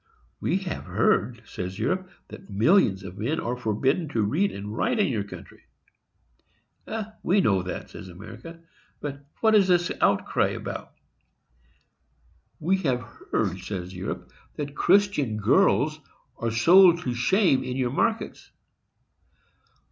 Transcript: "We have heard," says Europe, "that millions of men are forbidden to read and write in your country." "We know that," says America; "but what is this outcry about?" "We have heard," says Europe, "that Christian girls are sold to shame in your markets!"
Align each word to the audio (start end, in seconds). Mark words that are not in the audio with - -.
"We 0.39 0.57
have 0.63 0.85
heard," 0.85 1.43
says 1.45 1.77
Europe, 1.77 2.09
"that 2.29 2.49
millions 2.49 3.03
of 3.03 3.19
men 3.19 3.39
are 3.39 3.55
forbidden 3.55 4.07
to 4.09 4.23
read 4.23 4.51
and 4.51 4.75
write 4.75 4.97
in 4.97 5.09
your 5.09 5.23
country." 5.23 5.63
"We 7.21 7.39
know 7.39 7.61
that," 7.61 7.91
says 7.91 8.09
America; 8.09 8.61
"but 8.99 9.23
what 9.41 9.53
is 9.53 9.67
this 9.67 9.91
outcry 10.01 10.47
about?" 10.47 10.93
"We 12.59 12.77
have 12.77 13.01
heard," 13.31 13.59
says 13.59 13.93
Europe, 13.93 14.31
"that 14.55 14.73
Christian 14.73 15.37
girls 15.37 15.99
are 16.39 16.49
sold 16.49 17.01
to 17.03 17.13
shame 17.13 17.63
in 17.63 17.77
your 17.77 17.91
markets!" 17.91 18.49